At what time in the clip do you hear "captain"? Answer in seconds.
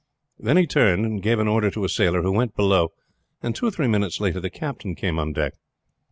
4.49-4.95